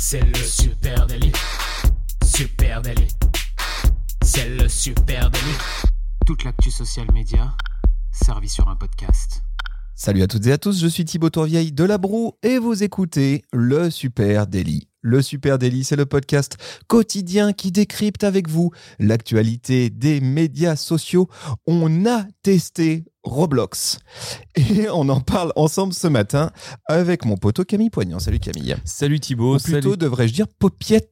[0.00, 1.32] C'est le super délit.
[2.24, 3.08] Super délit.
[4.22, 5.58] C'est le super délit.
[6.24, 7.52] Toute l'actu social média
[8.12, 9.42] servie sur un podcast.
[9.96, 12.84] Salut à toutes et à tous, je suis Thibaut Tourvieille de La Broue et vous
[12.84, 14.86] écoutez le Super Daily.
[15.00, 16.56] Le Super Daily, c'est le podcast
[16.86, 18.70] quotidien qui décrypte avec vous
[19.00, 21.28] l'actualité des médias sociaux.
[21.66, 23.98] On a testé Roblox
[24.56, 26.50] et on en parle ensemble ce matin
[26.86, 28.18] avec mon poteau Camille Poignant.
[28.18, 28.76] Salut Camille.
[28.84, 29.56] Salut Thibaut.
[29.56, 31.10] Ou plutôt devrais-je dire Popiette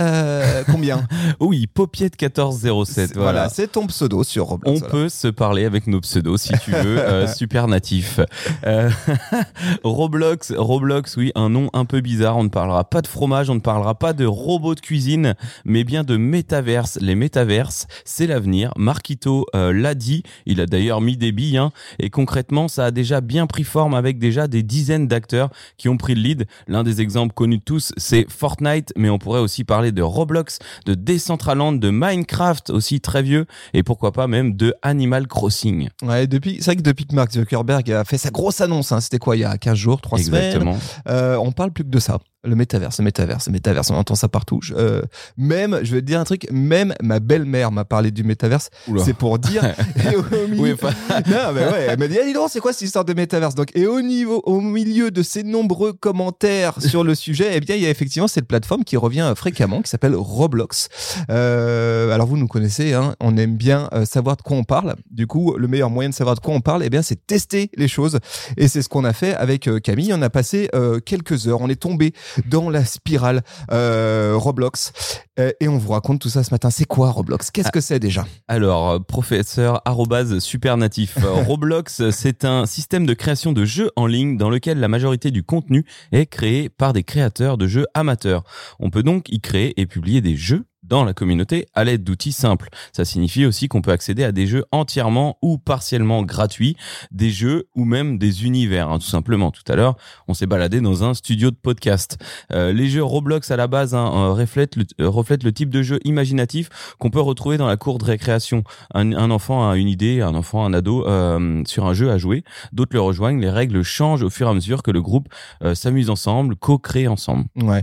[0.00, 1.06] euh, combien?
[1.40, 3.16] Oui, Popiette 1407.
[3.16, 4.82] Voilà, c'est ton pseudo sur Roblox.
[4.82, 8.20] On peut se parler avec nos pseudos si tu veux, euh, super natif.
[8.66, 8.90] Euh,
[9.84, 12.36] Roblox, Roblox, oui, un nom un peu bizarre.
[12.36, 15.34] On ne parlera pas de fromage, on ne parlera pas de robots de cuisine,
[15.64, 16.98] mais bien de métaverse.
[17.00, 18.72] Les métaverses, c'est l'avenir.
[18.76, 20.22] Marquito l'a dit.
[20.46, 21.43] Il a d'ailleurs mis des billes.
[21.56, 25.88] Hein, et concrètement, ça a déjà bien pris forme avec déjà des dizaines d'acteurs qui
[25.88, 26.46] ont pris le lead.
[26.66, 30.58] L'un des exemples connus de tous, c'est Fortnite, mais on pourrait aussi parler de Roblox,
[30.86, 35.88] de Decentraland, de Minecraft aussi très vieux et pourquoi pas même de Animal Crossing.
[36.02, 39.00] Ouais, depuis, c'est vrai que depuis que Mark Zuckerberg a fait sa grosse annonce, hein,
[39.00, 40.78] c'était quoi il y a 15 jours, 3 Exactement.
[40.78, 42.18] semaines, euh, on parle plus que de ça.
[42.44, 44.60] Le métaverse, le métaverse, le métaverse, on entend ça partout.
[44.72, 45.02] Euh,
[45.36, 48.70] même, je vais te dire un truc, même ma belle-mère m'a parlé du métaverse.
[49.04, 49.64] C'est pour dire.
[50.12, 50.74] et au milieu, oui,
[51.26, 53.54] non, mais ouais, elle m'a dit, ah, dis donc, c'est quoi cette histoire de métaverse?
[53.54, 57.76] Donc, et au niveau, au milieu de ces nombreux commentaires sur le sujet, eh bien,
[57.76, 60.88] il y a effectivement cette plateforme qui revient fréquemment, qui s'appelle Roblox.
[61.30, 64.94] Euh, alors, vous nous connaissez, hein, on aime bien euh, savoir de quoi on parle.
[65.10, 67.70] Du coup, le meilleur moyen de savoir de quoi on parle, eh bien, c'est tester
[67.76, 68.18] les choses.
[68.56, 70.12] Et c'est ce qu'on a fait avec euh, Camille.
[70.12, 71.60] On a passé euh, quelques heures.
[71.60, 72.12] On est tombé
[72.46, 74.92] dans la spirale euh, Roblox.
[75.38, 76.70] Euh, et on vous raconte tout ça ce matin.
[76.70, 77.50] C'est quoi Roblox?
[77.50, 78.26] Qu'est-ce que c'est déjà?
[78.48, 81.18] Alors, euh, professeur arrobase supernatif.
[81.46, 85.42] Roblox, c'est un système de création de jeux en ligne dans lequel la majorité du
[85.42, 88.44] contenu est créé par des créateurs de jeux amateurs.
[88.80, 92.32] On peut donc y créer et publier des jeux dans la communauté à l'aide d'outils
[92.32, 92.68] simples.
[92.92, 96.76] Ça signifie aussi qu'on peut accéder à des jeux entièrement ou partiellement gratuits,
[97.10, 99.50] des jeux ou même des univers, hein, tout simplement.
[99.50, 99.96] Tout à l'heure,
[100.28, 102.18] on s'est baladé dans un studio de podcast.
[102.52, 105.70] Euh, les jeux Roblox à la base hein, euh, reflètent, le, euh, reflètent le type
[105.70, 108.64] de jeu imaginatif qu'on peut retrouver dans la cour de récréation.
[108.94, 112.18] Un, un, enfant a une idée, un enfant, un ado euh, sur un jeu à
[112.18, 113.40] jouer, d'autres le rejoignent.
[113.40, 115.28] Les règles changent au fur et à mesure que le groupe
[115.62, 117.44] euh, s'amuse ensemble, co-crée ensemble.
[117.56, 117.82] Ouais,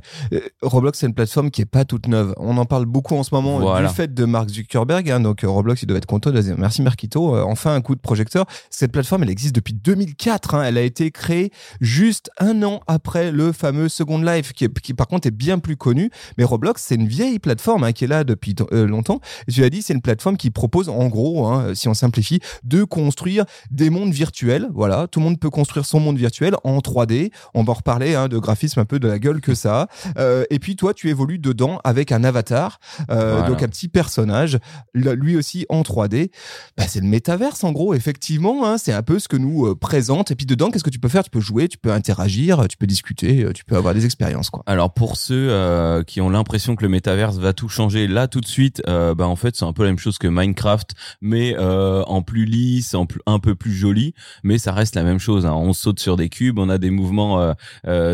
[0.62, 2.34] Roblox c'est une plateforme qui est pas toute neuve.
[2.38, 3.88] On en parle beaucoup en ce moment voilà.
[3.88, 5.10] du fait de Mark Zuckerberg.
[5.10, 6.32] Hein, donc Roblox, il doit être content.
[6.58, 7.36] Merci Marquito.
[7.36, 8.46] Euh, enfin un coup de projecteur.
[8.70, 10.56] Cette plateforme, elle existe depuis 2004.
[10.56, 14.80] Hein, elle a été créée juste un an après le fameux Second Life, qui, est,
[14.80, 16.12] qui par contre est bien plus connu.
[16.38, 19.20] Mais Roblox, c'est une vieille plateforme hein, qui est là depuis euh, longtemps.
[19.48, 22.40] Et tu l'as dit, c'est une plateforme qui propose en gros, hein, si on simplifie,
[22.64, 24.70] de construire des mondes virtuels.
[24.74, 27.32] Voilà, tout le monde peut construire son monde virtuel en 3D.
[27.54, 29.88] On va en reparler hein, de graphisme un peu de la gueule que ça.
[30.18, 32.80] Euh, et puis toi, tu évolues dedans avec un avatar.
[33.10, 33.48] Euh, voilà.
[33.48, 34.60] Donc un petit personnage,
[34.94, 36.32] lui aussi en 3D.
[36.78, 38.66] Bah, c'est le métaverse en gros, effectivement.
[38.66, 40.32] Hein, c'est un peu ce que nous euh, présente.
[40.32, 41.24] Et puis dedans, qu'est-ce que tu peux faire?
[41.24, 44.50] Tu peux jouer, tu peux interagir, tu peux discuter, euh, tu peux avoir des expériences.
[44.50, 44.64] Quoi.
[44.66, 48.42] Alors pour ceux euh, qui ont l'impression que le métaverse va tout changer là tout
[48.42, 52.22] de suite, bah en fait c'est un peu la même chose que Minecraft, mais en
[52.22, 54.14] plus lisse, en plus, un peu plus joli,
[54.44, 55.46] mais ça reste la même chose.
[55.46, 55.54] Hein.
[55.54, 57.54] On saute sur des cubes, on a des mouvements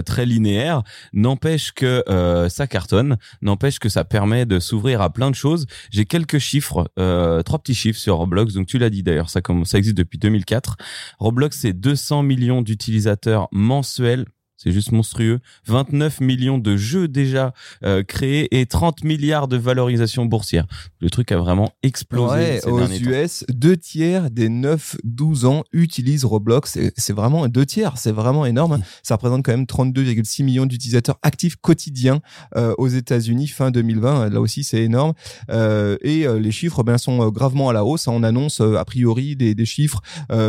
[0.06, 0.84] très linéaires.
[1.14, 2.04] N'empêche que
[2.50, 5.66] ça cartonne, n'empêche que ça permet de s'ouvrir à plein de choses.
[5.92, 8.54] J'ai quelques chiffres, euh, trois petits chiffres sur Roblox.
[8.54, 10.78] Donc tu l'as dit d'ailleurs, ça, ça existe depuis 2004.
[11.20, 14.26] Roblox, c'est 200 millions d'utilisateurs mensuels
[14.58, 15.40] c'est juste monstrueux.
[15.68, 17.54] 29 millions de jeux déjà
[17.84, 20.66] euh, créés et 30 milliards de valorisation boursière.
[21.00, 22.34] Le truc a vraiment explosé.
[22.34, 26.78] Ouais, ces aux US, deux tiers des 9-12 ans utilisent Roblox.
[26.98, 28.82] C'est vraiment deux tiers, c'est vraiment énorme.
[29.04, 32.22] Ça représente quand même 32,6 millions d'utilisateurs actifs quotidiens
[32.56, 34.30] euh, aux États-Unis fin 2020.
[34.30, 35.14] Là aussi, c'est énorme.
[35.52, 38.08] Euh, et euh, les chiffres ben, sont gravement à la hausse.
[38.08, 40.02] On annonce a priori des, des chiffres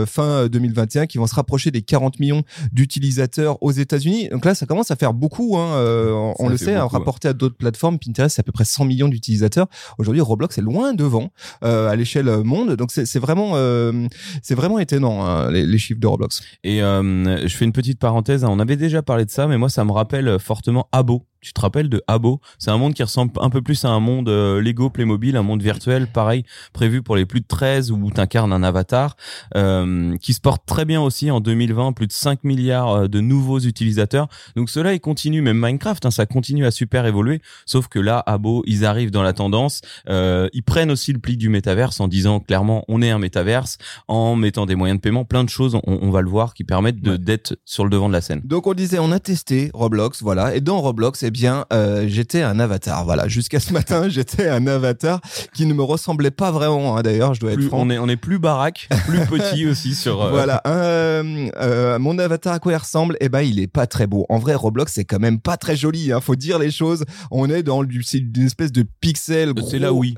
[0.06, 2.42] fin 2021 qui vont se rapprocher des 40 millions
[2.72, 4.28] d'utilisateurs aux États-Unis États-Unis.
[4.28, 5.56] Donc là, ça commence à faire beaucoup.
[5.56, 7.98] Hein, euh, on le sait, hein, beaucoup, rapporté à d'autres plateformes.
[7.98, 9.66] Pinterest, c'est à peu près 100 millions d'utilisateurs.
[9.98, 11.30] Aujourd'hui, Roblox est loin devant
[11.64, 12.76] euh, à l'échelle monde.
[12.76, 14.06] Donc c'est vraiment, euh,
[14.42, 16.42] c'est vraiment étonnant hein, les, les chiffres de Roblox.
[16.64, 18.44] Et euh, je fais une petite parenthèse.
[18.44, 21.24] On avait déjà parlé de ça, mais moi, ça me rappelle fortement Abo.
[21.40, 22.40] Tu te rappelles de Abo?
[22.58, 25.42] C'est un monde qui ressemble un peu plus à un monde euh, Lego Playmobil, un
[25.42, 29.16] monde virtuel, pareil, prévu pour les plus de 13 où tu incarnes un avatar,
[29.56, 33.20] euh, qui se porte très bien aussi en 2020, plus de 5 milliards euh, de
[33.20, 34.28] nouveaux utilisateurs.
[34.56, 38.22] Donc cela, il continue, même Minecraft, hein, ça continue à super évoluer, sauf que là,
[38.26, 42.08] Abo, ils arrivent dans la tendance, euh, ils prennent aussi le pli du métaverse en
[42.08, 45.76] disant clairement, on est un métaverse, en mettant des moyens de paiement, plein de choses,
[45.76, 47.18] on, on va le voir, qui permettent de Ouais.
[47.18, 48.40] d'être sur le devant de la scène.
[48.44, 50.54] Donc on disait, on a testé Roblox, voilà.
[50.54, 53.04] Et dans Roblox, eh bien, euh, j'étais un avatar.
[53.04, 55.20] Voilà, jusqu'à ce matin, j'étais un avatar
[55.54, 56.96] qui ne me ressemblait pas vraiment.
[56.96, 57.80] hein, D'ailleurs, je dois être franc.
[57.82, 60.22] on est on est plus baraque, plus petit aussi sur.
[60.22, 63.86] euh, Voilà, euh, euh, mon avatar à quoi il ressemble Eh ben, il est pas
[63.86, 64.24] très beau.
[64.30, 66.12] En vrai, Roblox c'est quand même pas très joli.
[66.12, 67.04] Hein, faut dire les choses.
[67.30, 69.52] On est dans du, c'est une espèce de pixel.
[69.68, 70.14] C'est la Wii.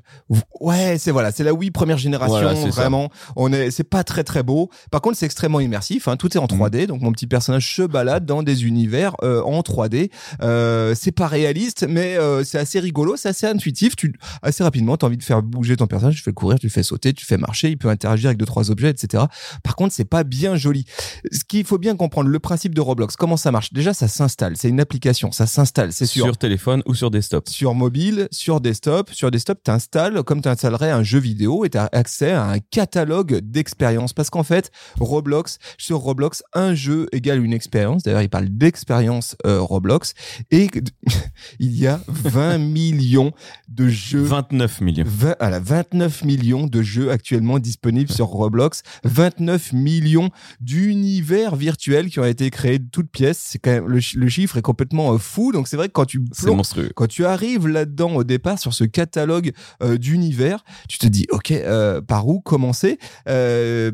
[0.61, 2.39] Ouais, c'est voilà, c'est la Wii première génération.
[2.41, 2.69] Voilà, ça.
[2.69, 4.71] vraiment, on est, c'est pas très très beau.
[4.91, 6.07] Par contre, c'est extrêmement immersif.
[6.07, 6.59] Hein, tout est en Mm.
[6.61, 10.11] 3D, donc mon petit personnage se balade dans des univers en 3D.
[10.43, 13.97] Euh, c'est pas réaliste, mais euh, c'est assez rigolo, c'est assez intuitif.
[13.97, 14.13] Tu
[14.43, 16.17] assez rapidement, t'as envie de faire bouger ton personnage.
[16.17, 17.71] Tu fais courir, tu fais sauter, tu fais marcher.
[17.71, 19.25] Il peut interagir avec deux trois objets, etc.
[19.63, 20.85] Par contre, c'est pas bien joli.
[21.33, 23.73] Ce qu'il faut bien comprendre, le principe de Roblox, comment ça marche?
[23.73, 24.57] Déjà, ça s'installe.
[24.57, 25.93] C'est une application, ça s'installe.
[25.93, 27.49] C'est sûr sur téléphone ou sur desktop.
[27.49, 29.11] sur mobile, sur desktop.
[29.13, 32.45] Sur desktop, tu installes comme tu installerais un jeu vidéo et tu as accès à
[32.45, 34.13] un catalogue d'expériences.
[34.13, 38.03] Parce qu'en fait, Roblox, sur Roblox, un jeu égale une expérience.
[38.03, 40.13] D'ailleurs, il parle d'expérience euh, Roblox.
[40.51, 40.69] Et
[41.59, 43.33] il y a 20 millions
[43.69, 45.05] de jeux 29 millions.
[45.07, 52.11] 20, à la 29 millions de jeux actuellement disponibles sur Roblox, 29 millions d'univers virtuels
[52.11, 53.39] qui ont été créés de toutes pièces.
[53.45, 55.53] C'est quand même le, chi- le chiffre est complètement euh, fou.
[55.53, 56.91] Donc c'est vrai que quand tu plonges- monstrueux.
[56.95, 59.53] quand tu arrives là-dedans au départ sur ce catalogue
[59.83, 62.99] euh, d'univers, tu te dis ok euh, par où commencer?
[63.29, 63.91] Euh,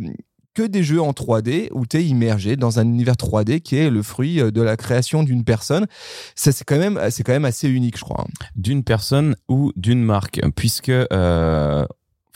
[0.57, 3.91] que des jeux en 3D où tu es immergé dans un univers 3D qui est
[3.91, 5.87] le fruit euh, de la création d'une personne.
[6.35, 8.23] Ça c'est quand même c'est quand même assez unique je crois.
[8.23, 8.47] hein.
[8.57, 11.87] d'une personne ou d'une marque, puisque euh,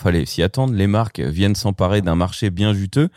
[0.01, 0.75] fallait s'y attendre.
[0.75, 3.09] Les marques viennent s'emparer d'un marché bien juteux.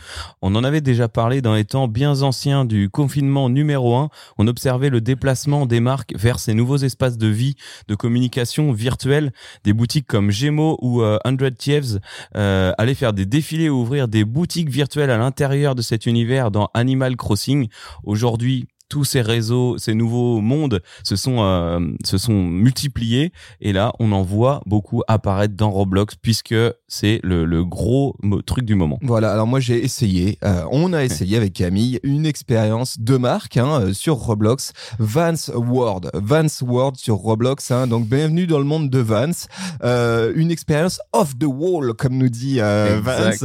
[0.42, 4.10] On en avait déjà parlé dans les temps bien anciens du confinement numéro 1.
[4.38, 7.56] On observait le déplacement des marques vers ces nouveaux espaces de vie,
[7.88, 9.32] de communication virtuelle.
[9.64, 12.00] Des boutiques comme Gemo ou euh, 100 Thieves
[12.36, 16.52] euh, allaient faire des défilés ou ouvrir des boutiques virtuelles à l'intérieur de cet univers
[16.52, 17.68] dans Animal Crossing.
[18.04, 23.92] Aujourd'hui, tous ces réseaux, ces nouveaux mondes se sont euh, se sont multipliés et là
[23.98, 26.54] on en voit beaucoup apparaître dans Roblox puisque
[26.88, 29.00] c'est le, le gros truc du moment.
[29.02, 33.58] Voilà, alors moi j'ai essayé, euh, on a essayé avec Camille une expérience de marque
[33.58, 38.64] hein, euh, sur Roblox, Vance World, Vance World sur Roblox, hein, donc bienvenue dans le
[38.64, 39.48] monde de Vance,
[39.84, 43.44] euh, une expérience off the wall comme nous dit Vance.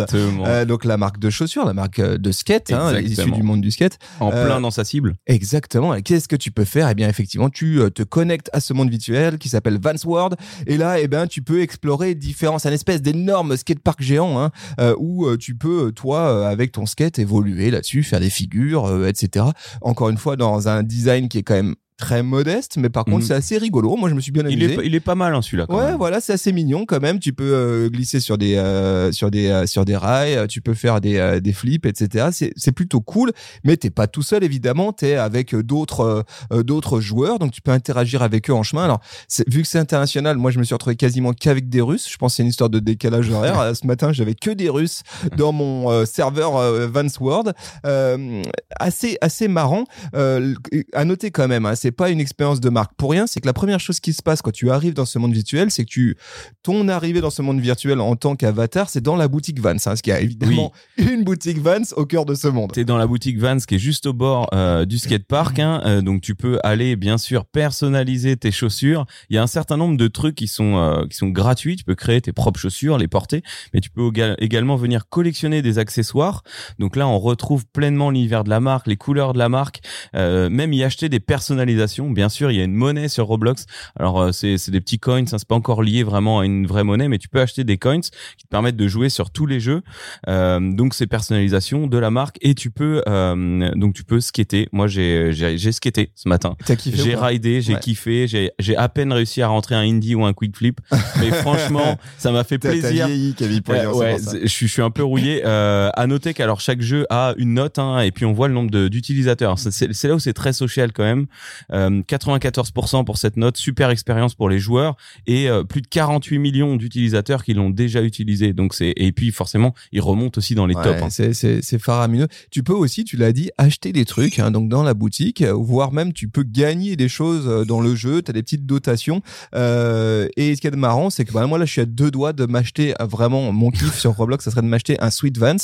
[0.67, 3.99] Donc la marque de chaussures, la marque de skate, hein, issue du monde du skate.
[4.21, 5.15] en plein dans sa cible.
[5.39, 5.95] Exactement.
[6.01, 6.89] Qu'est-ce que tu peux faire?
[6.89, 10.35] Eh bien, effectivement, tu euh, te connectes à ce monde virtuel qui s'appelle Vance World.
[10.67, 14.51] Et là, eh ben, tu peux explorer différents, c'est un espèce d'énorme skatepark géant, hein,
[14.81, 19.47] euh, où euh, tu peux, toi, avec ton skate, évoluer là-dessus, faire des figures, etc.
[19.81, 23.19] Encore une fois, dans un design qui est quand même très modeste, mais par contre,
[23.19, 23.23] Mhm.
[23.25, 23.97] c'est assez rigolo.
[23.97, 24.81] Moi, je me suis bien Il amusé.
[24.81, 25.67] est, il est pas mal hein, celui-là.
[25.69, 25.97] Ouais, même.
[25.97, 27.19] voilà, c'est assez mignon quand même.
[27.19, 30.61] Tu peux euh, glisser sur des euh, sur des euh, sur des rails, euh, tu
[30.61, 32.29] peux faire des euh, des flips, etc.
[32.33, 33.33] C'est c'est plutôt cool.
[33.65, 34.93] Mais t'es pas tout seul évidemment.
[34.93, 38.85] T'es avec euh, d'autres d'autres joueurs, donc tu peux interagir avec eux en chemin.
[38.85, 39.01] Alors
[39.49, 42.09] vu que c'est international, moi je me suis retrouvé quasiment qu'avec des Russes.
[42.11, 43.73] Je pense que c'est une histoire de décalage horaire.
[43.75, 45.03] Ce matin, j'avais que des Russes
[45.37, 46.53] dans mon serveur
[46.89, 47.53] Vance World.
[47.87, 48.43] Euh,
[48.79, 49.85] assez assez marrant.
[50.15, 50.55] Euh,
[50.93, 53.27] à noter quand même, hein, c'est pas une expérience de marque pour rien.
[53.27, 55.71] C'est que la première chose qui se passe quand tu arrives dans ce monde virtuel,
[55.71, 56.17] c'est que tu
[56.63, 59.71] ton arrivée dans ce monde virtuel en tant qu'avatar, c'est dans la boutique Vans.
[59.71, 62.73] Hein, parce qu'il y a évidemment une boutique Vans au cœur de ce monde.
[62.73, 66.03] T'es dans la boutique Vans qui est juste au bord euh, du skatepark, hein, euh,
[66.03, 69.07] donc tu peux aller bien sûr personnaliser tes chaussures.
[69.31, 71.77] Il y a un certain nombre de trucs qui sont euh, qui sont gratuits.
[71.77, 75.63] Tu peux créer tes propres chaussures, les porter, mais tu peux éga- également venir collectionner
[75.63, 76.43] des accessoires.
[76.79, 79.81] Donc là, on retrouve pleinement l'univers de la marque, les couleurs de la marque,
[80.15, 81.78] même y acheter des personnalisations.
[82.11, 83.67] Bien sûr, il y a une monnaie sur Roblox.
[83.99, 86.67] Alors euh, c'est c'est des petits coins, hein, c'est pas encore lié vraiment à une
[86.67, 89.47] vraie monnaie, mais tu peux acheter des coins qui te permettent de jouer sur tous
[89.47, 89.83] les jeux.
[90.29, 94.69] Euh, donc c'est personnalisation de la marque et tu peux euh, donc tu peux skater.
[94.73, 96.57] Moi j'ai j'ai skaté ce matin.
[97.05, 97.81] J'ai ridé, j'ai Ouais.
[97.81, 100.81] kiffé, j'ai j'ai à peine réussi à rentrer un indie ou un quick flip,
[101.21, 103.07] mais franchement ça m'a fait plaisir.
[103.07, 105.43] vieilli, Camille Poignon, Euh, ouais, je suis, je suis un peu rouillé.
[105.49, 108.55] Euh, à noter qu'alors chaque jeu a une note hein, et puis on voit le
[108.55, 109.59] nombre d'utilisateurs.
[109.59, 111.27] C'est là où c'est très social quand même.
[111.73, 114.97] Euh, 94% pour cette note, super expérience pour les joueurs
[115.27, 118.53] et euh, plus de 48 millions d'utilisateurs qui l'ont déjà utilisé.
[118.53, 121.03] Donc c'est et puis forcément il remonte aussi dans les Ouais, tops.
[121.03, 121.11] hein.
[121.11, 122.29] c'est- C'est c'est faramineux.
[122.51, 125.53] Tu peux aussi, tu l'as dit, acheter des trucs hein, donc dans la boutique, euh,
[125.53, 128.23] voire même tu peux gagner des choses euh, dans le jeu.
[128.23, 129.23] Tu as des petites dotations.
[129.55, 132.11] Euh, et ce qui est marrant, c'est que bah, moi là, je suis à deux
[132.11, 135.37] doigts de m'acheter euh, vraiment mon kiff sur Roblox, ça serait de m'acheter un Sweet
[135.39, 135.57] Vans.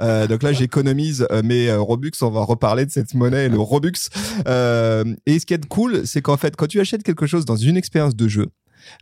[0.00, 2.10] Euh, donc là, j'économise euh, mes euh, Robux.
[2.22, 3.92] On va reparler de cette monnaie, le Robux.
[4.48, 7.56] Euh, et ce qui est cool, c'est qu'en fait, quand tu achètes quelque chose dans
[7.56, 8.46] une expérience de jeu,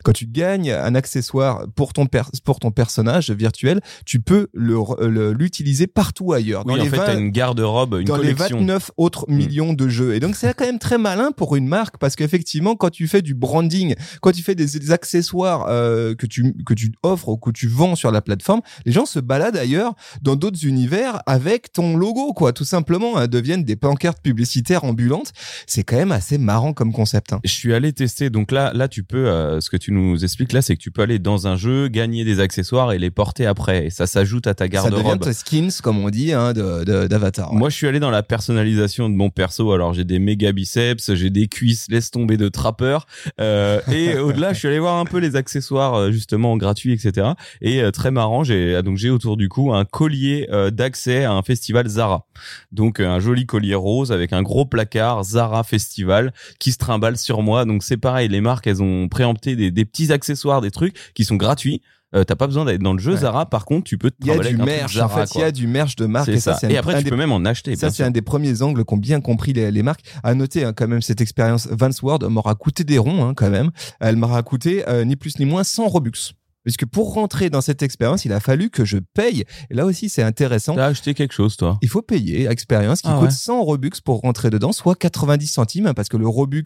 [0.03, 4.75] Quand tu gagnes un accessoire pour ton per- pour ton personnage virtuel, tu peux le
[4.99, 6.63] le- l'utiliser partout ailleurs.
[6.65, 8.57] Oui, en fait, 20 t'as une garde-robe, une dans les collection.
[8.59, 9.35] 29 autres Mm.
[9.35, 10.15] millions de jeux.
[10.15, 13.21] Et donc c'est quand même très malin pour une marque parce qu'effectivement quand tu fais
[13.21, 17.37] du branding, quand tu fais des, des accessoires euh, que tu que tu offres ou
[17.37, 21.71] que tu vends sur la plateforme, les gens se baladent ailleurs dans d'autres univers avec
[21.73, 25.31] ton logo quoi, tout simplement, hein, deviennent des pancartes publicitaires ambulantes.
[25.67, 27.33] C'est quand même assez marrant comme concept.
[27.33, 27.39] hein.
[27.43, 28.29] Je suis allé tester.
[28.29, 29.27] Donc là, là, tu peux.
[29.27, 31.87] euh, ce que tu nous expliques là, c'est que tu peux aller dans un jeu,
[31.87, 33.87] gagner des accessoires et les porter après.
[33.87, 35.23] Et ça s'ajoute à ta Ça devient garde-robe.
[35.23, 37.53] tes skins comme on dit hein, d'avatar.
[37.53, 39.71] Moi, je suis allé dans la personnalisation de mon perso.
[39.71, 43.07] Alors, j'ai des méga biceps, j'ai des cuisses, laisse tomber de trappeur.
[43.41, 47.29] Euh, et au-delà, je suis allé voir un peu les accessoires euh, justement gratuits, etc.
[47.61, 51.31] Et euh, très marrant, j'ai donc j'ai autour du cou un collier euh, d'accès à
[51.31, 52.27] un festival Zara.
[52.71, 57.41] Donc un joli collier rose avec un gros placard Zara Festival qui se trimballe sur
[57.41, 57.65] moi.
[57.65, 61.23] Donc c'est pareil, les marques elles ont préempté des, des petits accessoires, des trucs qui
[61.25, 61.81] sont gratuits.
[62.15, 63.17] Euh, T'as pas besoin d'être dans le jeu Ouais.
[63.21, 63.49] Zara.
[63.49, 65.51] Par contre, tu peux te Il y a du merch, en fait, il y a
[65.51, 67.43] du merch de marque et ça, Et un- après, un tu des peux même en
[67.43, 67.75] acheter.
[67.75, 70.01] Ça, c'est un des premiers angles qu'ont bien compris les, les marques.
[70.21, 73.49] À noter hein, quand même cette expérience Vans World m'aura coûté des ronds hein, quand
[73.49, 73.71] même.
[73.99, 76.11] Elle m'aura coûté euh, ni plus ni moins 100 Robux.
[76.63, 79.43] Puisque pour rentrer dans cette expérience, il a fallu que je paye.
[79.69, 80.75] Et là aussi, c'est intéressant.
[80.75, 83.31] T'as acheté quelque chose, toi Il faut payer expérience qui Ah coûte ouais.
[83.31, 86.63] 100 Robux pour rentrer dedans, soit 90 centimes, hein, parce que le Robux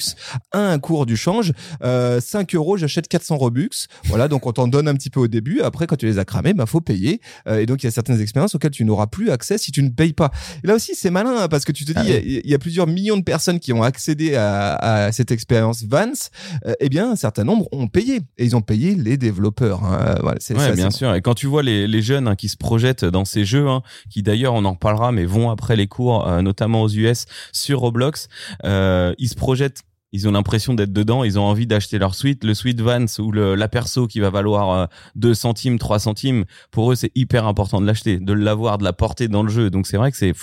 [0.51, 1.53] a un cours du change.
[1.83, 3.69] Euh, 5 euros, j'achète 400 Robux.
[4.05, 5.61] Voilà, donc on t'en donne un petit peu au début.
[5.61, 7.19] Après, quand tu les as cramés, bah faut payer.
[7.47, 9.81] Euh, et donc il y a certaines expériences auxquelles tu n'auras plus accès si tu
[9.83, 10.31] ne payes pas.
[10.63, 12.19] Et là aussi, c'est malin hein, parce que tu te dis, Ah il y a-
[12.43, 16.29] il y, a plusieurs millions de personnes qui ont accédé à, à cette expérience Vance.
[16.65, 19.81] Euh, eh bien, un certain nombre ont payé et ils ont payé les développeurs.
[20.21, 21.13] Voilà, c'est Ouais, ça, bien sûr.
[21.15, 23.81] Et quand tu vois les, les jeunes hein, qui se projettent dans ces jeux, hein,
[24.09, 27.79] qui d'ailleurs on en reparlera, mais vont après les cours, euh, notamment aux US sur
[27.79, 28.27] Roblox,
[28.65, 29.83] euh, ils se projettent.
[30.13, 33.31] Ils ont l'impression d'être dedans, ils ont envie d'acheter leur suite, le suite Vans ou
[33.31, 34.85] le, la perso qui va valoir euh,
[35.15, 36.45] 2 centimes, 3 centimes.
[36.71, 39.69] Pour eux, c'est hyper important de l'acheter, de l'avoir, de la porter dans le jeu.
[39.69, 40.33] Donc c'est vrai que c'est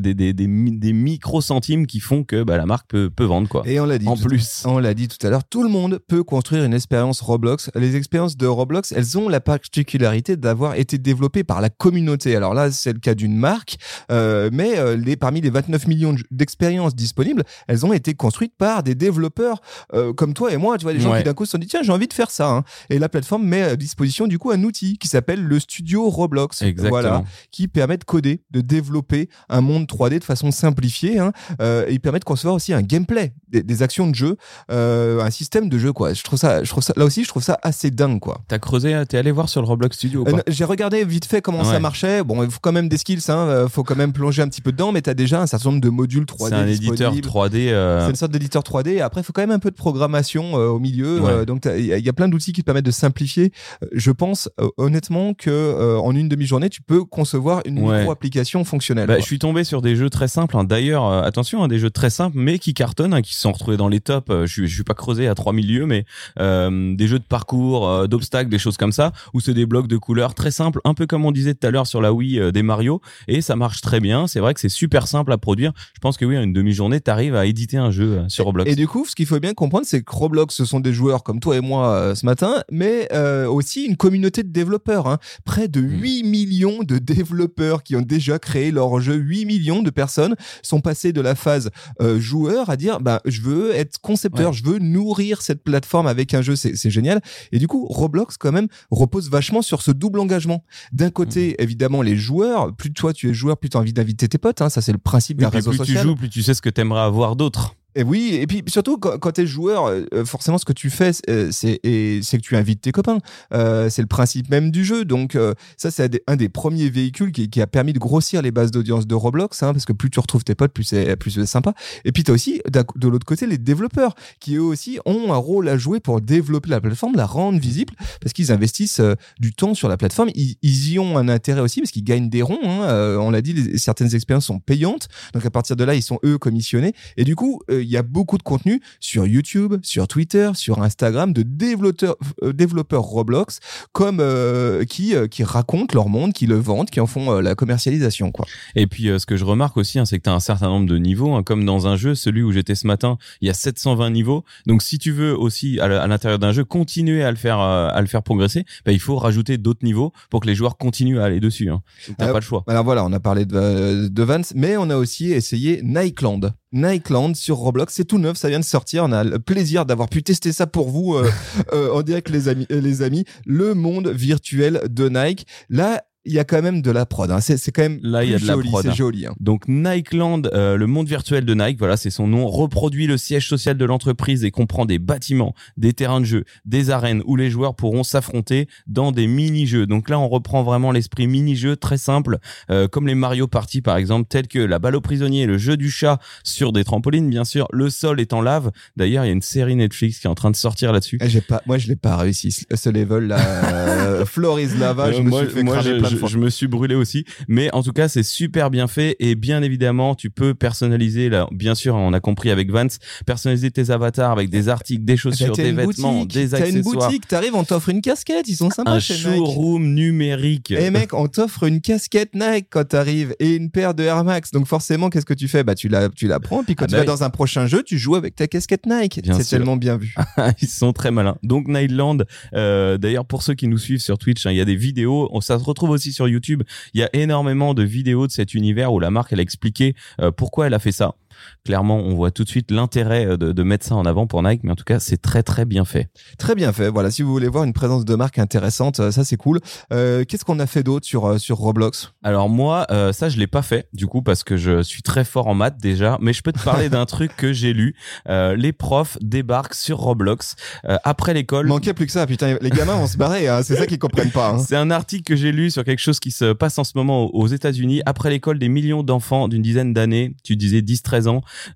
[0.00, 3.24] des, des, des, mi- des micro centimes qui font que bah, la marque peut, peut
[3.24, 3.62] vendre quoi.
[3.64, 4.06] Et on l'a dit.
[4.06, 4.62] En tout- plus.
[4.66, 7.70] On l'a dit tout à l'heure, tout le monde peut construire une expérience Roblox.
[7.74, 12.36] Les expériences de Roblox, elles ont la particularité d'avoir été développées par la communauté.
[12.36, 13.76] Alors là, c'est le cas d'une marque,
[14.10, 18.52] euh, mais euh, les, parmi les 29 millions de- d'expériences disponibles, elles ont été construites
[18.56, 19.60] par des développeurs
[19.94, 20.76] euh, comme toi et moi.
[20.78, 21.18] Tu vois, des gens Ouais.
[21.18, 22.48] qui d'un coup se sont dit tiens, j'ai envie de faire ça.
[22.50, 22.64] hein.
[22.90, 26.62] Et la plateforme met à disposition du coup un outil qui s'appelle le Studio Roblox.
[26.62, 26.90] Exactement.
[26.90, 31.18] Voilà qui permet de coder, de développer un monde 3D de façon simplifiée.
[31.18, 31.32] Hein.
[31.60, 34.36] Euh, et il permet de concevoir aussi un gameplay, des, des actions de jeu,
[34.70, 35.92] euh, un système de jeu.
[35.92, 36.12] Quoi.
[36.12, 38.20] Je trouve ça, je trouve ça, là aussi, je trouve ça assez dingue.
[38.20, 38.40] Quoi.
[38.48, 41.64] T'as creusé, euh, t'es allé voir sur le Roblox Studio J'ai regardé vite fait comment
[41.64, 42.22] ça marchait.
[42.24, 43.66] Bon, il faut quand même des skills, hein.
[43.68, 45.80] faut quand même plonger un petit peu dedans, mais tu as déjà un certain nombre
[45.82, 46.48] de modules 3D.
[46.48, 47.28] C'est un éditeur disponibles.
[47.28, 47.68] 3D.
[47.70, 48.95] euh, C'est une sorte d'éditeur 3D.
[49.00, 51.20] Après, il faut quand même un peu de programmation euh, au milieu.
[51.20, 51.30] Ouais.
[51.30, 53.52] Euh, donc, il y, y a plein d'outils qui te permettent de simplifier.
[53.82, 57.98] Euh, je pense euh, honnêtement que euh, en une demi-journée, tu peux concevoir une Ouais.
[57.98, 59.06] micro-application fonctionnelle.
[59.06, 60.56] Bah, je suis tombé sur des jeux très simples.
[60.56, 60.64] hein.
[60.64, 63.52] D'ailleurs, euh, attention, hein, des jeux très simples, mais qui cartonnent, hein, qui se sont
[63.52, 64.26] retrouvés dans les tops.
[64.30, 66.04] Euh, je, je suis pas creusé à 3000 lieux, mais
[66.40, 69.88] euh, des jeux de parcours, euh, d'obstacles, des choses comme ça, où c'est des blocs
[69.88, 72.40] de couleurs très simples, un peu comme on disait tout à l'heure sur la Wii
[72.40, 74.26] euh, des Mario, et ça marche très bien.
[74.26, 75.72] C'est vrai que c'est super simple à produire.
[75.94, 78.70] Je pense que oui, en une demi-journée, t'arrives à éditer un jeu euh, sur Roblox.
[78.70, 81.22] Et du coup, ce qu'il faut bien comprendre, c'est que Roblox, ce sont des joueurs
[81.22, 85.06] comme toi et moi euh, ce matin, mais euh, aussi une communauté de développeurs.
[85.08, 85.18] Hein.
[85.44, 86.00] Près de Mm.
[86.00, 89.14] 8 millions de développeurs qui ont déjà créé leur jeu.
[89.14, 93.40] 8 millions de personnes sont passées de la phase euh, joueur à dire, bah, je
[93.42, 94.56] veux être concepteur, Ouais.
[94.56, 97.20] je veux nourrir cette plateforme avec un jeu, c'est génial.
[97.52, 100.64] Et du coup, Roblox, quand même, repose vachement sur ce double engagement.
[100.92, 101.62] D'un côté, Mm.
[101.62, 104.60] évidemment, les joueurs, plus toi tu es joueur, plus tu as envie d'inviter tes potes.
[104.62, 104.68] Hein.
[104.68, 105.96] Ça, c'est le principe Oui, d'un réseau plus social.
[106.02, 107.74] tu joues, plus tu sais ce que t'aimerais avoir d'autre.
[107.96, 111.12] Et oui, et puis surtout quand, tu es joueur, euh, forcément ce que tu fais,
[111.30, 111.80] euh, c'est
[112.22, 113.18] c'est que tu invites tes copains.
[113.54, 115.06] Euh, c'est le principe même du jeu.
[115.06, 118.70] Donc euh, ça, c'est un des- premiers véhicules qui, a permis de grossir les bases
[118.70, 121.72] d'audience de Roblox, hein, parce que plus tu retrouves tes potes, plus c'est sympa.
[122.04, 125.36] Et puis tu as aussi de l'autre côté les développeurs qui eux aussi ont un
[125.36, 129.54] rôle à jouer pour développer la plateforme, la rendre visible, parce qu'ils investissent euh, du
[129.54, 130.28] temps sur la plateforme.
[130.34, 130.56] Ils,
[130.92, 132.58] y ont un intérêt aussi parce qu'ils gagnent des ronds.
[132.62, 132.82] Hein.
[132.84, 136.18] Euh, on l'a dit, certaines expériences sont payantes, donc à partir de là, ils sont
[136.24, 136.92] eux commissionnés.
[137.16, 140.82] Et du coup, euh, il y a beaucoup de contenu sur YouTube, sur Twitter, sur
[140.82, 143.60] Instagram de développeurs, euh, développeurs Roblox
[143.92, 147.54] comme euh, qui euh, qui racontent leur monde, qui le vendent, qui en font la
[147.54, 148.44] commercialisation quoi.
[148.74, 150.86] Et puis, ce que je remarque aussi, hein, c'est que tu as un certain nombre
[150.86, 151.34] de niveaux.
[151.34, 154.44] hein, comme dans un jeu, celui où j'étais ce matin, il y a 720 niveaux.
[154.66, 158.06] Donc, si tu veux aussi, à l'intérieur d'un jeu, continuer à le faire, à le
[158.06, 161.40] faire progresser, bah, il faut rajouter d'autres niveaux pour que les joueurs continuent à aller
[161.40, 161.70] dessus.
[161.70, 161.82] Hein.
[162.18, 162.64] T'as Euh, pas le choix.
[162.66, 166.40] Alors voilà, on a parlé de, de Vance, mais on a aussi essayé Nikeland.
[166.76, 167.94] Nikeland sur Roblox.
[167.94, 169.04] C'est tout neuf, ça vient de sortir.
[169.04, 171.30] On a le plaisir d'avoir pu tester ça pour vous euh,
[171.72, 172.66] euh, en direct, les amis.
[172.70, 175.46] euh, les amis, le monde virtuel de Nike.
[175.70, 177.30] Là, il y a quand même de la prod.
[177.30, 177.40] hein.
[177.40, 178.94] C'est c'est quand même Là, il y a de la prod, C'est hein.
[178.94, 179.26] joli.
[179.26, 179.34] hein.
[179.40, 183.48] Donc Nikeland, euh, le monde virtuel de Nike, voilà, c'est son nom, reproduit le siège
[183.48, 187.50] social de l'entreprise et comprend des bâtiments, des terrains de jeu, des arènes où les
[187.50, 189.86] joueurs pourront s'affronter dans des mini-jeux.
[189.86, 192.38] Donc là, on reprend vraiment l'esprit mini-jeu très simple,
[192.70, 195.76] euh, comme les Mario Party par exemple, tels que la balle au prisonnier, le jeu
[195.76, 198.70] du chat sur des trampolines, bien sûr, le sol est en lave.
[198.96, 201.18] D'ailleurs, il y a une série Netflix qui est en train de sortir là-dessus.
[201.22, 202.50] Eh, J'ai pas, moi, je l'ai pas réussi.
[202.74, 205.12] Ce level là, euh, Floor is lava.
[205.12, 206.94] Je Euh, me moi, suis fait moi, cramer je, plein de je- me suis brûlé
[206.94, 207.24] aussi.
[207.48, 209.16] Mais en tout cas, c'est super bien fait.
[209.20, 213.70] Et bien évidemment, tu peux personnaliser, là, bien sûr, on a compris avec Vance, personnaliser
[213.70, 216.58] tes avatars avec des articles, des Bah, chaussures, t'as des une vêtements, boutique, des T'as
[216.68, 217.08] une accessoires.
[217.08, 218.48] boutique, t'arrives, on t'offre une casquette.
[218.48, 219.22] Ils sont sympas Un chez Nike.
[219.24, 220.72] showroom numérique.
[220.76, 224.50] Eh mec, on t'offre une casquette Nike quand t'arrives et une paire de Air Max.
[224.50, 225.64] Donc forcément, qu'est-ce que tu fais?
[225.64, 226.62] Bah tu la, tu la prends.
[226.64, 228.86] Puis quand Ah tu bah vas dans un prochain jeu, tu joues avec ta casquette
[228.86, 229.20] Nike.
[229.24, 230.14] C'est tellement bien vu.
[230.62, 231.36] Ils sont très malins.
[231.42, 234.64] Donc Nightland, euh, d'ailleurs pour ceux qui nous suivent sur Twitch, hein, il y a
[234.64, 236.62] des vidéos, on- ça se retrouve aussi sur YouTube.
[236.94, 239.94] Il y a énormément de vidéos de cet univers où la marque elle a expliqué
[240.20, 241.14] euh, pourquoi elle a fait ça.
[241.64, 244.42] Clairement, on voit tout de suite l'intérêt euh, de, de mettre ça en avant pour
[244.42, 246.08] Nike, mais en tout cas, c'est très très bien fait.
[246.38, 246.88] Très bien fait.
[246.88, 249.60] Voilà, si vous voulez voir une présence de marque intéressante, euh, ça c'est cool.
[249.92, 252.12] Euh, Qu'est-ce qu'on a fait d'autre sur sur Roblox?
[252.22, 255.24] Alors moi, euh, ça je l'ai pas fait du coup parce que je suis très
[255.24, 257.96] fort en maths déjà, mais je peux te parler d'un truc que j'ai lu.
[258.28, 260.56] Euh, les profs débarquent sur Roblox
[261.04, 261.66] après l'école.
[261.66, 262.26] Manquait plus que ça.
[262.26, 263.48] Putain, les gamins vont se barrer.
[263.48, 263.62] Hein.
[263.62, 264.50] C'est ça qu'ils comprennent pas.
[264.50, 264.58] Hein.
[264.58, 267.24] C'est un article que j'ai lu sur quelque chose qui se passe en ce moment
[267.34, 268.02] aux aux États-Unis.
[268.06, 271.25] Après l'école, des millions d'enfants d'une dizaine d'années, tu disais 10-13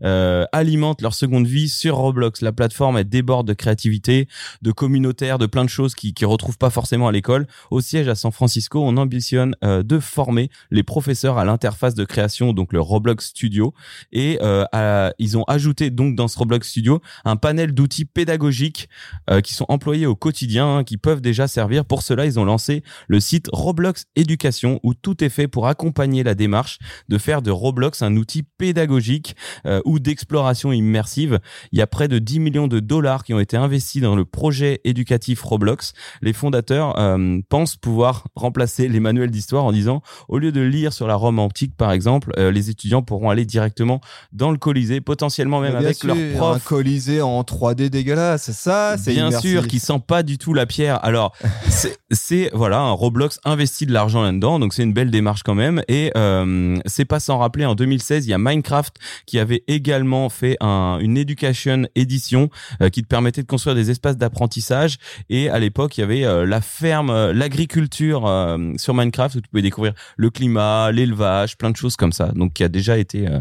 [0.03, 2.43] euh, alimentent leur seconde vie sur Roblox.
[2.43, 4.29] La plateforme, elle déborde de créativité,
[4.63, 7.47] de communautaire, de plein de choses qui qui retrouvent pas forcément à l'école.
[7.71, 12.05] Au siège à San Francisco, on ambitionne euh, de former les professeurs à l'interface de
[12.05, 13.75] création, donc le Roblox Studio.
[14.13, 18.89] Et euh, ils ont ajouté donc dans ce Roblox Studio un panel d'outils pédagogiques
[19.31, 21.85] euh, qui sont employés au quotidien, hein, qui peuvent déjà servir.
[21.85, 26.23] Pour cela, ils ont lancé le site Roblox Éducation où tout est fait pour accompagner
[26.23, 26.79] la démarche
[27.09, 31.39] de faire de Roblox un outil pédagogique euh, ou d'exploration immersive.
[31.73, 34.25] Il y a près de 10 millions de dollars qui ont été investis dans le
[34.25, 35.93] projet éducatif Roblox.
[36.23, 40.93] Les fondateurs euh, pensent pouvoir remplacer les manuels d'histoire en disant au lieu de lire
[40.93, 44.01] sur la Rome antique par exemple, euh, les étudiants pourront aller directement
[44.33, 48.43] dans le Colisée, potentiellement même avec sûr, leur Un prof colisée en 3D dégueulasse.
[48.45, 48.97] C'est ça.
[48.99, 49.51] C'est bien immersif.
[49.51, 51.03] sûr, qui sent pas du tout la pierre.
[51.05, 51.35] Alors,
[51.69, 55.55] c'est- c'est voilà, un Roblox investit de l'argent là-dedans, donc c'est une belle démarche quand
[55.55, 55.83] même.
[55.89, 58.97] Et euh, c'est pas sans rappeler, en 2016, il y a Minecraft
[59.31, 62.51] qui avait également fait un, une education édition
[62.83, 64.97] euh, qui te permettait de construire des espaces d'apprentissage.
[65.29, 69.41] Et à l'époque, il y avait euh, la ferme, euh, l'agriculture euh, sur Minecraft où
[69.41, 72.33] tu pouvais découvrir le climat, l'élevage, plein de choses comme ça.
[72.35, 73.39] Donc, qui a déjà été euh,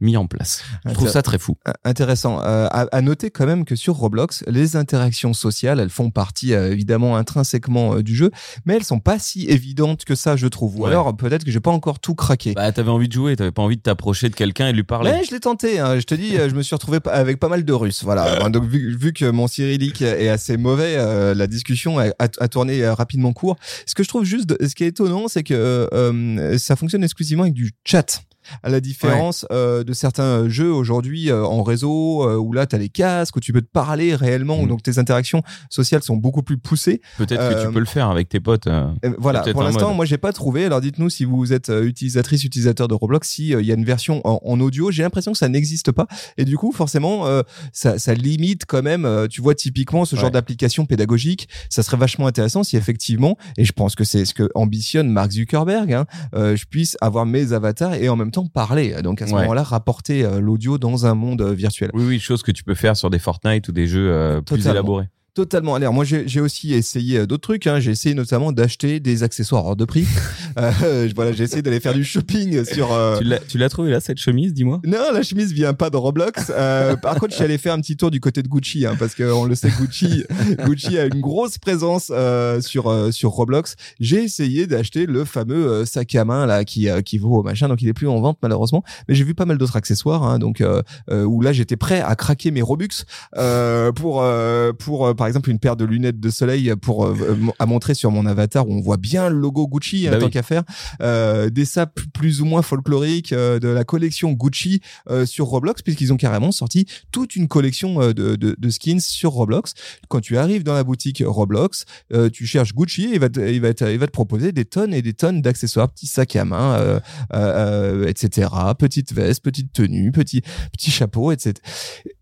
[0.00, 0.64] mis en place.
[0.84, 1.56] Je trouve ça très fou.
[1.84, 2.40] Intéressant.
[2.40, 6.52] Euh, à, à noter quand même que sur Roblox, les interactions sociales, elles font partie
[6.52, 8.32] évidemment intrinsèquement du jeu,
[8.66, 10.80] mais elles sont pas si évidentes que ça, je trouve.
[10.80, 10.88] Ou Ouais.
[10.90, 12.54] alors peut-être que j'ai pas encore tout craqué.
[12.54, 14.82] Bah, t'avais envie de jouer, t'avais pas envie de t'approcher de quelqu'un et de lui
[14.84, 15.10] parler.
[15.28, 15.78] Je l'ai tenté.
[15.78, 15.98] hein.
[15.98, 18.02] Je te dis, euh, je me suis retrouvé avec pas mal de Russes.
[18.04, 18.36] Voilà.
[18.38, 22.28] Enfin, Donc vu, vu que mon cyrillique est assez mauvais, euh, la discussion a, a-
[22.38, 23.56] a tourné euh, rapidement court.
[23.86, 27.04] Ce que je trouve juste, ce qui est étonnant, c'est que euh, euh, ça fonctionne
[27.04, 28.22] exclusivement avec du chat.
[28.62, 32.74] À la différence euh, de certains jeux aujourd'hui euh, en réseau euh, où là tu
[32.76, 34.68] as les casques où tu peux te parler réellement où Mm.
[34.68, 37.00] donc tes interactions sociales sont beaucoup plus poussées.
[37.16, 38.66] Peut-être que Euh, tu peux le faire avec tes potes.
[38.66, 38.92] euh.
[39.04, 40.64] Euh, voilà, pour l'instant, moi j'ai pas trouvé.
[40.64, 43.74] Alors dites-nous si vous êtes euh, utilisatrice, utilisateur de Roblox, si euh, il y a
[43.74, 44.90] une version en, en audio.
[44.90, 46.06] J'ai l'impression que ça n'existe pas.
[46.36, 49.04] Et du coup, forcément, euh, ça, ça limite quand même.
[49.04, 50.30] euh, tu vois, typiquement ce genre Ouais.
[50.32, 54.48] d'application pédagogique, ça serait vachement intéressant si effectivement, et je pense que c'est ce que
[54.54, 59.02] ambitionne Mark Zuckerberg, hein, euh, je puisse avoir mes avatars et en même temps parler.
[59.02, 59.40] Donc à ce Ouais.
[59.40, 61.90] moment-là, rapporter euh, l'audio dans un monde euh, virtuel.
[61.94, 64.58] Oui, oui, chose que tu peux faire sur des Fortnite ou des jeux euh, plus
[64.58, 64.70] Totalement.
[64.72, 65.08] élaborés.
[65.38, 65.76] Totalement.
[65.76, 67.68] Alors moi j'ai aussi essayé euh, d'autres trucs.
[67.68, 67.78] Hein.
[67.78, 70.04] J'ai essayé notamment d'acheter des accessoires hors de prix.
[70.58, 72.92] euh, voilà, j'ai essayé d'aller faire du shopping sur.
[72.92, 74.80] euh, Tu l'as- trouvé là, cette chemise, dis-moi?
[74.84, 76.50] Non, la chemise vient pas de Roblox.
[76.50, 78.96] Euh, par contre, je suis allé faire un petit tour du côté de Gucci, hein,
[78.98, 80.24] parce qu'on le sait, Gucci,
[80.64, 83.76] Gucci a une grosse présence euh, sur euh, sur Roblox.
[84.00, 87.80] J'ai essayé d'acheter le fameux sac à main là qui euh, qui vaut machin, donc
[87.80, 88.82] il est plus en vente malheureusement.
[89.08, 90.64] Mais j'ai vu pas mal d'autres accessoires, hein, donc
[91.12, 92.88] où là j'étais prêt à craquer mes Robux
[93.36, 97.52] euh, pour euh, pour par exemple une paire de lunettes de soleil pour euh, m-
[97.58, 100.26] à montrer sur mon avatar où on voit bien le logo Gucci Bah en tant
[100.26, 100.32] oui.
[100.32, 100.62] qu'à faire.
[101.00, 105.82] Euh, des sapes plus ou moins folkloriques euh, de la collection Gucci euh, sur Roblox
[105.82, 109.74] puisqu'ils ont carrément sorti toute une collection euh, de, de, de skins sur Roblox.
[110.08, 113.40] Quand tu arrives dans la boutique Roblox, euh, tu cherches Gucci et il va te,
[113.40, 116.36] il va te, il va te proposer des tonnes et des tonnes d'accessoires, petits sacs
[116.36, 117.00] à main, euh,
[117.34, 118.48] euh, euh, etc.
[118.78, 121.54] Petite veste, petite tenue, petit petit chapeau, etc.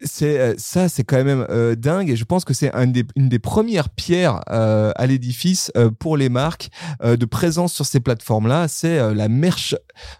[0.03, 3.05] C'est euh, ça, c'est quand même euh, dingue et je pense que c'est un des,
[3.17, 6.69] une des premières pierres euh, à l'édifice euh, pour les marques
[7.03, 8.69] euh, de présence sur ces plateformes-là.
[8.69, 9.75] C'est euh, la merch,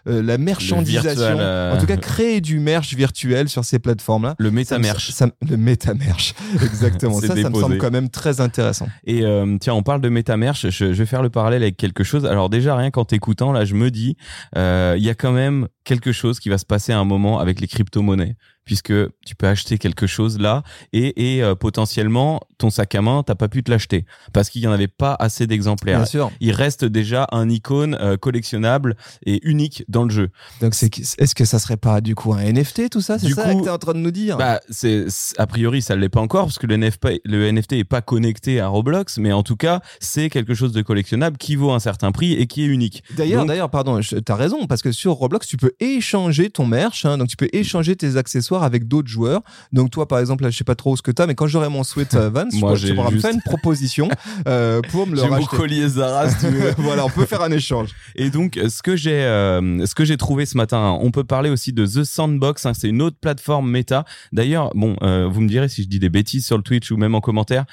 [0.07, 1.37] euh, la merchandisation.
[1.37, 4.35] En tout cas, créer du merch virtuel sur ces plateformes-là.
[4.39, 5.11] Le Ça me- métamerch.
[5.11, 7.19] ça me- le métamerch, exactement.
[7.27, 8.87] Ça, ça me semble quand même très intéressant.
[9.05, 10.69] Et euh, tiens, on parle de métamerch.
[10.69, 12.25] Je, je vais faire le parallèle avec quelque chose.
[12.25, 14.15] Alors déjà, rien qu'en t'écoutant, là, je me dis,
[14.55, 17.39] euh, il y a quand même quelque chose qui va se passer à un moment
[17.39, 18.35] avec les crypto-monnaies,
[18.67, 18.93] puisque
[19.25, 23.35] tu peux acheter quelque chose là et, et euh, potentiellement ton sac à main, t'as
[23.35, 25.99] pas pu te l'acheter parce qu'il y en avait pas assez d'exemplaires.
[25.99, 26.31] Bien sûr.
[26.41, 30.29] Il reste déjà un icône euh, collectionnable et unique dans le jeu.
[30.59, 33.53] Donc, c'est, est-ce que ça serait pas du coup un NFT tout ça C'est ça
[33.53, 34.37] coup, que t'es en train de nous dire?
[34.37, 35.05] Bah, c'est
[35.37, 38.59] a priori ça l'est pas encore parce que le NFT, le NFT est pas connecté
[38.59, 42.11] à Roblox, mais en tout cas c'est quelque chose de collectionnable qui vaut un certain
[42.11, 43.03] prix et qui est unique.
[43.15, 47.17] D'ailleurs, d'ailleurs, pardon, t'as raison, parce que sur Roblox, tu peux échanger ton merch, hein,
[47.17, 49.41] donc tu peux échanger tes accessoires avec d'autres joueurs.
[49.71, 51.69] Donc toi, par exemple, là, je sais pas trop ce que t'as, mais quand j'aurai
[51.69, 54.09] mon sweat euh, Vans, je Moi, j'ai pourras me faire une proposition
[54.47, 55.57] euh, pour me le J'ai mon racheter.
[55.57, 56.71] collier Zara, si tu veux.
[56.77, 57.89] voilà, on peut faire un échange.
[58.15, 61.23] Et donc, ce que j'ai, euh, ce que j'ai trouvé ce matin, hein, on peut
[61.23, 62.65] parler aussi de The Sandbox.
[62.65, 64.05] hein, c'est une autre plateforme méta.
[64.33, 66.97] D'ailleurs, bon, euh, vous me direz si je dis des bêtises sur le Twitch ou
[66.97, 67.65] même en commentaire.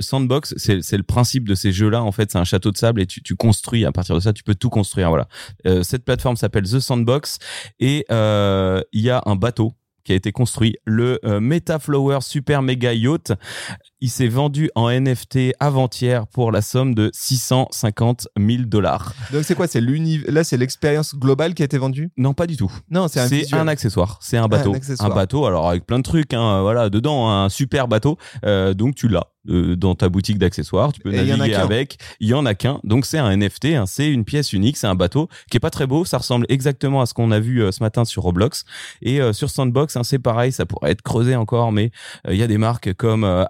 [0.00, 2.02] Sandbox, c'est le principe de ces jeux-là.
[2.02, 4.32] En fait, c'est un château de sable et tu, tu construis à partir de ça.
[4.32, 5.08] Tu peux tout construire.
[5.08, 5.28] Voilà.
[5.66, 7.38] Euh, cette plateforme s'appelle The Sandbox
[7.78, 12.62] et euh, il y a un bateau qui a été construit, le euh, Metaflower Super
[12.62, 13.32] Mega Yacht.
[14.02, 19.12] Il s'est vendu en NFT avant-hier pour la somme de 650 000 dollars.
[19.32, 19.66] Donc c'est quoi?
[19.66, 19.80] C'est.
[19.80, 22.10] Là, c'est l'expérience globale qui a été vendue?
[22.16, 22.72] Non, pas du tout.
[22.90, 23.20] Non, c'est
[23.52, 24.18] un accessoire.
[24.22, 24.74] C'est un bateau.
[25.00, 28.16] Un bateau, alors avec plein de trucs, hein, voilà, dedans, un super bateau.
[28.44, 30.92] Euh, donc tu l'as euh, dans ta boutique d'accessoires.
[30.92, 31.98] Tu peux Et naviguer avec.
[32.20, 32.80] Il y en a qu'un.
[32.84, 33.66] Donc c'est un NFT.
[33.66, 34.76] hein, c'est une pièce unique.
[34.76, 36.04] C'est un bateau qui est pas très beau.
[36.04, 38.64] Ça ressemble exactement à ce qu'on a vu euh, ce matin sur Roblox.
[39.02, 40.52] Et sur Sandbox, hein, c'est pareil.
[40.52, 41.90] Ça pourrait être creusé encore, mais
[42.28, 43.44] il y a des marques comme euh,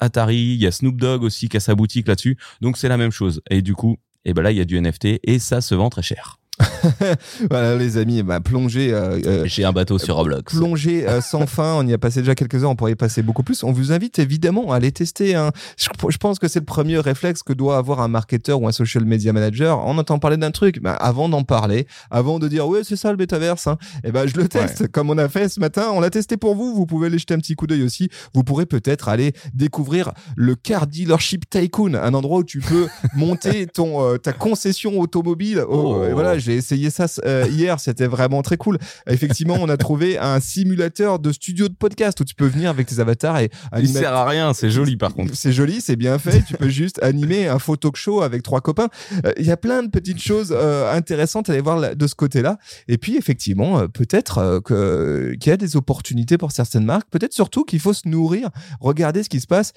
[0.00, 0.54] Atari.
[0.54, 2.36] Il y a Snoop Dogg aussi qui a sa boutique là-dessus.
[2.60, 3.42] Donc c'est la même chose.
[3.50, 5.90] Et du coup, et ben là, il y a du NFT et ça se vend
[5.90, 6.38] très cher.
[7.50, 10.54] voilà, les amis, bah, plongez, euh, euh, J'ai un bateau sur Roblox.
[10.54, 11.74] plongée euh, sans fin.
[11.74, 13.62] On y a passé déjà quelques heures, on pourrait y passer beaucoup plus.
[13.64, 15.34] On vous invite évidemment à aller tester.
[15.34, 15.50] hein.
[15.76, 18.72] Je, je pense que c'est le premier réflexe que doit avoir un marketeur ou un
[18.72, 19.84] social media manager.
[19.86, 23.10] On entend parler d'un truc, bah, avant d'en parler, avant de dire ouais c'est ça
[23.10, 25.88] le métaverse, hein, et ben je le teste comme on a fait ce matin.
[25.92, 26.74] On l'a testé pour vous.
[26.74, 28.08] Vous pouvez aller jeter un petit coup d'œil aussi.
[28.34, 33.66] Vous pourrez peut-être aller découvrir le Car Dealership Tycoon, un endroit où tu peux monter
[33.66, 35.64] ton euh, ta concession automobile.
[35.68, 36.04] Oh, Oh.
[36.04, 38.78] et voilà, j'ai essayé ça euh, hier, c'était vraiment très cool.
[39.08, 42.86] Effectivement, on a trouvé un simulateur de studio de podcast où tu peux venir avec
[42.88, 44.00] tes avatars et Il animer.
[44.00, 44.52] sert à rien.
[44.52, 45.34] C'est joli par contre.
[45.34, 46.42] C'est joli, c'est bien fait.
[46.46, 48.88] tu peux juste animer un photo show avec trois copains.
[49.24, 52.06] Euh, Il y a plein de petites choses euh, intéressantes à aller voir là- de
[52.06, 52.58] ce côté-là.
[52.88, 57.08] Et puis effectivement, peut-être que qu'il y a des opportunités pour certaines marques.
[57.10, 59.72] Peut-être surtout qu'il faut se nourrir, regarder ce qui se passe,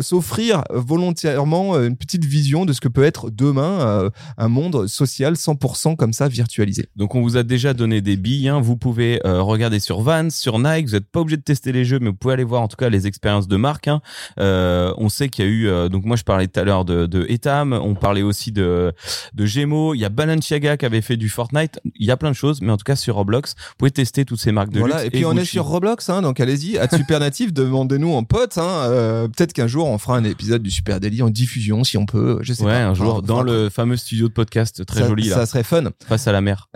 [0.00, 5.96] s'offrir volontairement une petite vision de ce que peut être demain un monde social 100%
[5.96, 6.88] comme ça virtualisé.
[6.96, 8.48] Donc on vous a déjà donné des billes.
[8.48, 8.60] hein.
[8.60, 10.86] Vous pouvez euh, regarder sur Vans, sur Nike.
[10.88, 12.76] Vous n'êtes pas obligé de tester les jeux, mais vous pouvez aller voir en tout
[12.76, 13.88] cas les expériences de marque.
[13.88, 14.00] hein.
[14.38, 15.68] Euh, on sait qu'il y a eu.
[15.68, 17.72] euh, donc moi je parlais tout à l'heure de, de Etam.
[17.72, 18.92] On parlait aussi de
[19.34, 19.46] de.
[19.56, 21.80] Il y a Balenciaga qui avait fait du Fortnite.
[21.94, 24.24] Il y a plein de choses, mais en tout cas sur Roblox, vous pouvez tester
[24.24, 25.06] toutes ces marques de voilà, luxe.
[25.06, 28.58] et puis on est sur Roblox, hein, donc allez-y, à Supernatif, demandez-nous en pote.
[28.58, 31.96] Hein, euh, Peut-être qu'un jour on fera un épisode du Super Daily en diffusion, si
[31.96, 32.38] on peut.
[32.42, 32.84] Je sais Ouais, pas.
[32.86, 35.84] un jour dans le fameux studio de podcast très ça, joli là, Ça serait fun.
[36.06, 36.68] Face à la mer.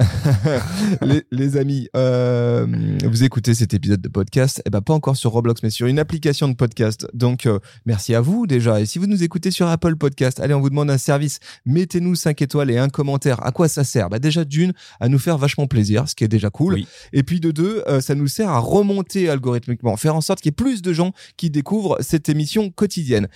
[1.03, 2.67] les, les amis, euh,
[3.05, 5.99] vous écoutez cet épisode de podcast, et ben pas encore sur Roblox, mais sur une
[5.99, 7.07] application de podcast.
[7.15, 8.81] Donc euh, merci à vous déjà.
[8.81, 11.39] Et si vous nous écoutez sur Apple Podcast, allez, on vous demande un service.
[11.65, 13.45] Mettez-nous 5 étoiles et un commentaire.
[13.47, 14.09] À quoi ça sert?
[14.09, 16.75] Bah déjà d'une, à nous faire vachement plaisir, ce qui est déjà cool.
[16.75, 16.89] Oui.
[17.13, 20.49] Et puis de deux, euh, ça nous sert à remonter algorithmiquement, faire en sorte qu'il
[20.49, 23.29] y ait plus de gens qui découvrent cette émission quotidienne.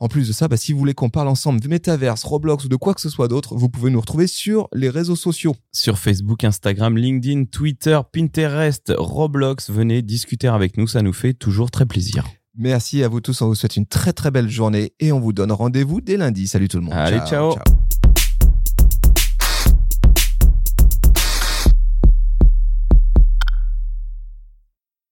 [0.00, 2.68] En plus de ça, bah, si vous voulez qu'on parle ensemble de métaverse, Roblox ou
[2.68, 5.54] de quoi que ce soit d'autre, vous pouvez nous retrouver sur les réseaux sociaux.
[5.72, 9.70] sur Facebook, Instagram, LinkedIn, Twitter, Pinterest, Roblox.
[9.70, 12.26] Venez discuter avec nous, ça nous fait toujours très plaisir.
[12.56, 15.32] Merci à vous tous, on vous souhaite une très très belle journée et on vous
[15.32, 16.48] donne rendez-vous dès lundi.
[16.48, 16.94] Salut tout le monde.
[16.94, 17.54] Allez, ciao.